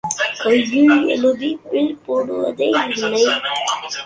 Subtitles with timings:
[0.37, 3.23] கையில் எழுதி பில் போடுவதே இல்லை.